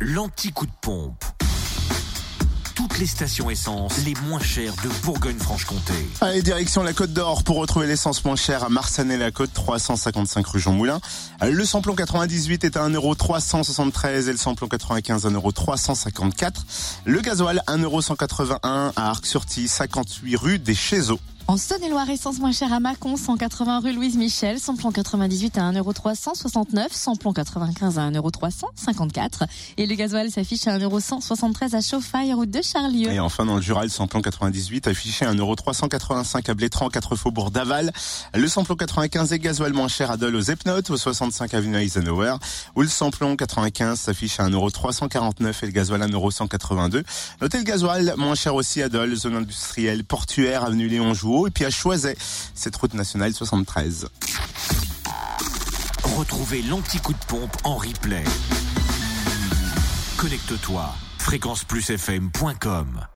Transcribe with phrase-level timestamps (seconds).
[0.00, 1.24] l'anti-coup de pompe.
[2.74, 5.94] Toutes les stations essence les moins chères de Bourgogne-Franche-Comté.
[6.20, 11.00] Allez, direction la Côte d'Or pour retrouver l'essence moins chère à Marsanet-la-Côte, 355 rue Jean-Moulin.
[11.40, 16.52] Le samplon 98 est à 1,373€ et le samplon 95 à 1,354€.
[17.06, 21.20] Le gasoil 1,181€ à Arc-sur-Tille, 58 rue des Chézeaux.
[21.48, 26.88] En Saône-et-Loire, essence moins chère à Mâcon, 180 rue Louise Michel, samplon 98 à 1,369€,
[26.90, 29.46] samplon 95 à 1,354€.
[29.76, 33.12] Et le gasoil s'affiche à 1,173€ à Chauffaille, route de Charlieu.
[33.12, 37.52] Et enfin, dans le Jura, le samplon 98 affiché à 1,385€ à Blétran, 4 faubourg
[37.52, 37.92] d'Aval.
[38.34, 42.34] Le samplon 95 est gasoil moins cher à Dole aux Epnotes, au 65 avenue Eisenhower,
[42.74, 47.04] où le samplon 95 s'affiche à 1,349€ et le gasoil à 1,182€.
[47.40, 51.14] Notez le gasoil moins cher aussi à Dole, zone industrielle, portuaire, avenue Léon
[51.44, 52.16] Et puis à Choiset,
[52.54, 54.08] cette route nationale 73.
[56.16, 58.24] Retrouvez l'anti-coup de pompe en replay.
[60.16, 60.94] Connecte-toi.
[61.18, 63.00] fréquenceplusfm.com